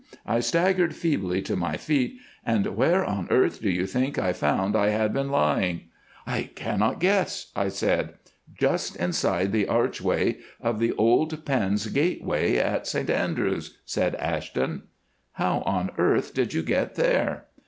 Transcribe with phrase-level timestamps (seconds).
[0.25, 4.75] I staggered feebly to my feet, and where on earth do you think I found
[4.75, 5.81] I had been lying?"
[6.25, 8.15] "I cannot guess," I said.
[8.51, 14.81] "Just inside the archway of the old Pends gateway at St Andrews," said Ashton.
[15.33, 17.45] "How on earth did you get there?"